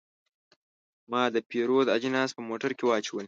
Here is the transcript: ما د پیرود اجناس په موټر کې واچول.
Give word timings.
ما 1.11 1.21
د 1.35 1.37
پیرود 1.49 1.87
اجناس 1.97 2.29
په 2.35 2.41
موټر 2.49 2.71
کې 2.77 2.83
واچول. 2.87 3.19